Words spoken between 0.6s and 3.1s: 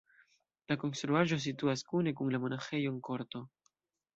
La konstruaĵo situas kune kun la monaĥejo en